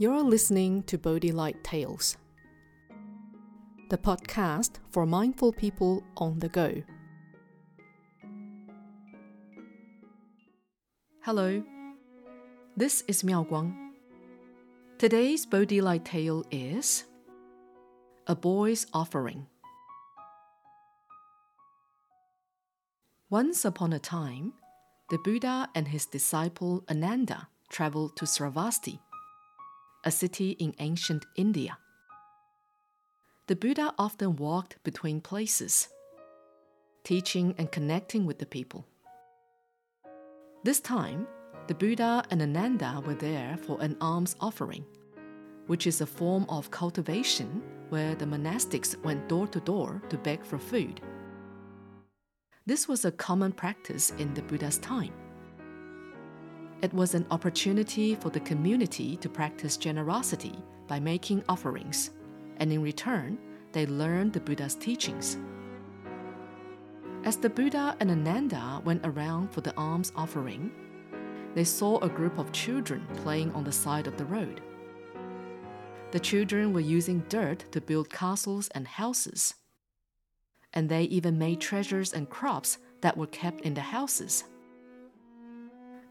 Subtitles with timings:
[0.00, 2.16] You're listening to Bodhi Light Tales,
[3.90, 6.82] the podcast for mindful people on the go.
[11.20, 11.62] Hello,
[12.78, 13.90] this is Miao Guang.
[14.96, 17.04] Today's Bodhi Light tale is
[18.26, 19.48] A Boy's Offering.
[23.28, 24.54] Once upon a time,
[25.10, 28.98] the Buddha and his disciple Ananda traveled to Sravasti
[30.04, 31.76] a city in ancient India.
[33.48, 35.88] The Buddha often walked between places,
[37.04, 38.86] teaching and connecting with the people.
[40.62, 41.26] This time,
[41.66, 44.84] the Buddha and Ananda were there for an alms offering,
[45.66, 50.44] which is a form of cultivation where the monastics went door to door to beg
[50.44, 51.00] for food.
[52.66, 55.12] This was a common practice in the Buddha's time.
[56.82, 60.54] It was an opportunity for the community to practice generosity
[60.86, 62.10] by making offerings,
[62.56, 63.38] and in return,
[63.72, 65.36] they learned the Buddha's teachings.
[67.24, 70.72] As the Buddha and Ananda went around for the alms offering,
[71.54, 74.62] they saw a group of children playing on the side of the road.
[76.12, 79.54] The children were using dirt to build castles and houses,
[80.72, 84.44] and they even made treasures and crops that were kept in the houses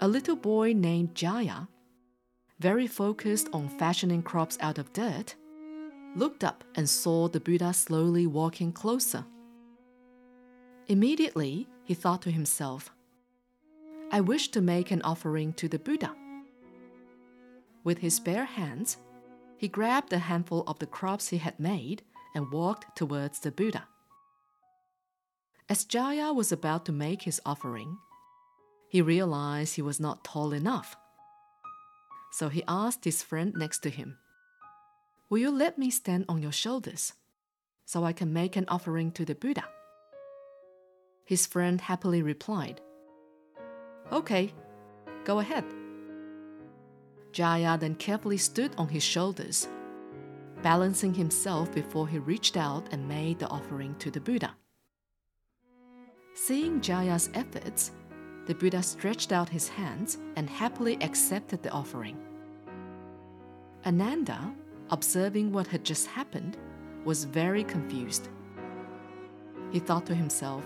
[0.00, 1.66] a little boy named Jaya,
[2.60, 5.34] very focused on fashioning crops out of dirt,
[6.14, 9.24] looked up and saw the Buddha slowly walking closer.
[10.86, 12.90] Immediately, he thought to himself,
[14.10, 16.14] I wish to make an offering to the Buddha.
[17.84, 18.96] With his bare hands,
[19.56, 22.02] he grabbed a handful of the crops he had made
[22.34, 23.86] and walked towards the Buddha.
[25.68, 27.98] As Jaya was about to make his offering,
[28.88, 30.96] he realized he was not tall enough.
[32.32, 34.16] So he asked his friend next to him,
[35.30, 37.12] Will you let me stand on your shoulders
[37.84, 39.64] so I can make an offering to the Buddha?
[41.26, 42.80] His friend happily replied,
[44.10, 44.54] Okay,
[45.24, 45.64] go ahead.
[47.32, 49.68] Jaya then carefully stood on his shoulders,
[50.62, 54.56] balancing himself before he reached out and made the offering to the Buddha.
[56.34, 57.92] Seeing Jaya's efforts,
[58.48, 62.16] the Buddha stretched out his hands and happily accepted the offering.
[63.84, 64.54] Ananda,
[64.88, 66.56] observing what had just happened,
[67.04, 68.30] was very confused.
[69.70, 70.64] He thought to himself,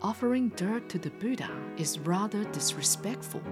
[0.00, 3.42] Offering dirt to the Buddha is rather disrespectful.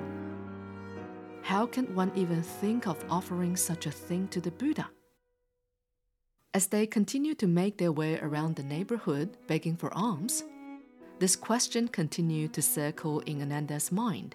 [1.43, 4.89] How can one even think of offering such a thing to the Buddha?
[6.55, 10.45] As they continued to make their way around the neighborhood begging for alms,
[11.21, 14.35] this question continued to circle in Ananda's mind.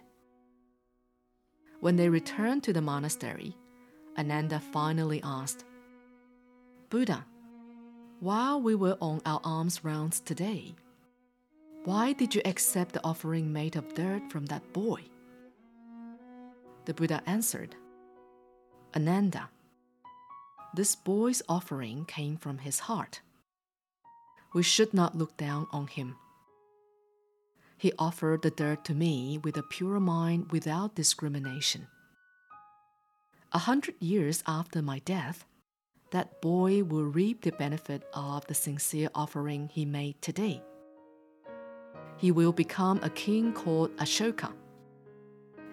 [1.79, 3.57] When they returned to the monastery,
[4.19, 5.66] Ananda finally asked,
[6.91, 7.25] Buddha,
[8.19, 10.75] while we were on our alms rounds today,
[11.85, 15.02] why did you accept the offering made of dirt from that boy?
[16.85, 17.75] The Buddha answered,
[18.96, 19.50] Ananda,
[20.75, 23.22] this boy's offering came from his heart.
[24.53, 26.16] We should not look down on him.
[27.78, 31.88] He offered the dirt to me with a pure mind without discrimination.
[33.52, 35.46] A hundred years after my death,
[36.12, 40.62] that boy will reap the benefit of the sincere offering he made today.
[42.18, 44.53] He will become a king called Ashoka,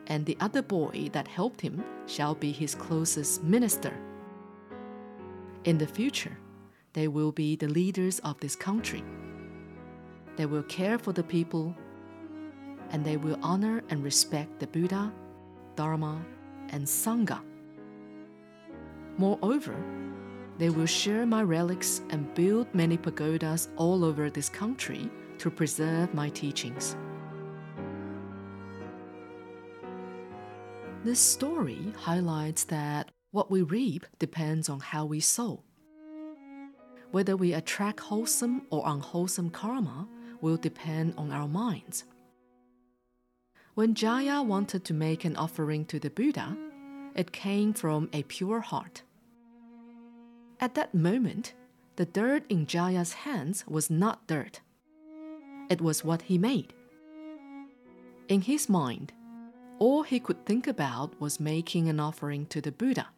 [0.09, 3.97] and the other boy that helped him shall be his closest minister.
[5.65, 6.37] In the future,
[6.95, 9.05] they will be the leaders of this country.
[10.37, 11.77] They will care for the people
[12.93, 15.13] and they will honor and respect the Buddha,
[15.75, 16.25] Dharma,
[16.69, 17.41] and Sangha.
[19.19, 19.77] Moreover,
[20.59, 26.15] they will share my relics and build many pagodas all over this country to preserve
[26.15, 26.97] my teachings.
[31.05, 35.65] This story highlights that what we reap depends on how we sow.
[37.11, 40.06] Whether we attract wholesome or unwholesome karma
[40.41, 42.05] will depend on our minds.
[43.75, 46.55] When Jaya wanted to make an offering to the Buddha,
[47.15, 49.03] it came from a pure heart.
[50.61, 51.55] At that moment,
[51.97, 54.61] the dirt in Jaya's hands was not dirt.
[55.71, 56.75] It was what he made.
[58.29, 59.15] In his mind,
[59.79, 63.09] all he could think about was making an offering to the Buddha.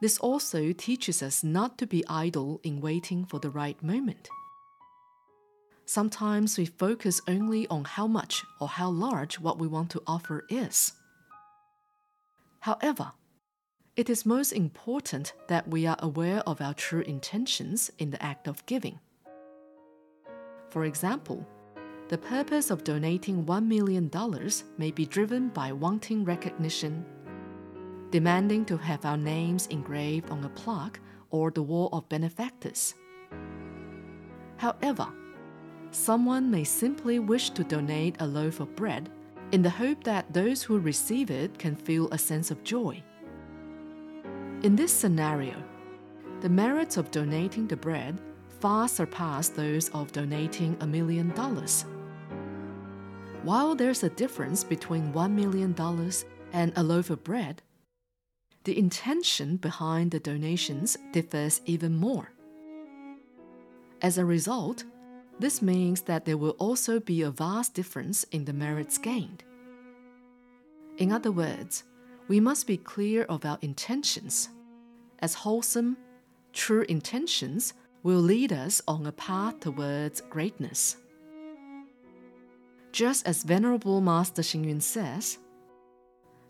[0.00, 4.28] This also teaches us not to be idle in waiting for the right moment.
[5.88, 10.44] Sometimes we focus only on how much or how large what we want to offer
[10.50, 10.92] is.
[12.60, 13.12] However,
[13.96, 18.48] it is most important that we are aware of our true intentions in the act
[18.48, 19.00] of giving.
[20.68, 21.46] For example,
[22.08, 24.10] the purpose of donating $1 million
[24.76, 27.02] may be driven by wanting recognition,
[28.10, 31.00] demanding to have our names engraved on a plaque
[31.30, 32.94] or the wall of benefactors.
[34.58, 35.08] However,
[35.90, 39.10] someone may simply wish to donate a loaf of bread
[39.52, 43.02] in the hope that those who receive it can feel a sense of joy.
[44.62, 45.54] In this scenario,
[46.40, 48.20] the merits of donating the bread
[48.60, 51.84] far surpass those of donating a million dollars.
[53.42, 55.74] While there's a difference between $1 million
[56.52, 57.62] and a loaf of bread,
[58.64, 62.32] the intention behind the donations differs even more.
[64.02, 64.84] As a result,
[65.38, 69.44] this means that there will also be a vast difference in the merits gained.
[70.96, 71.84] In other words,
[72.26, 74.48] we must be clear of our intentions,
[75.20, 75.96] as wholesome,
[76.52, 80.96] true intentions will lead us on a path towards greatness.
[82.92, 85.38] Just as Venerable Master Xing says,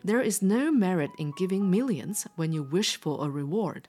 [0.05, 3.88] there is no merit in giving millions when you wish for a reward.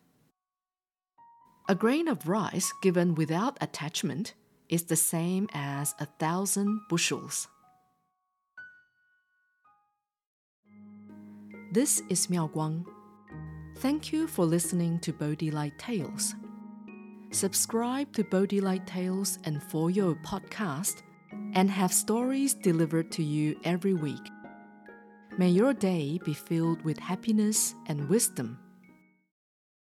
[1.70, 4.34] A grain of rice given without attachment
[4.70, 7.48] is the same as a thousand bushels.
[11.72, 12.86] This is Miao Guang.
[13.78, 16.36] Thank you for listening to Bodhi Light Tales.
[17.32, 21.04] Subscribe to Bodhi Light Tales and For Your podcast
[21.54, 24.26] and have stories delivered to you every week.
[25.38, 28.58] May your day be filled with happiness and wisdom.